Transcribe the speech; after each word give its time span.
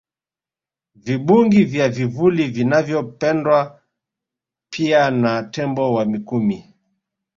Vibungi 0.95 1.63
vya 1.65 1.89
vivuli 1.89 2.47
vinavyopendwa 2.47 3.79
pia 4.69 5.11
na 5.11 5.43
tembo 5.43 5.93
wa 5.93 6.05
Mikumi 6.05 6.73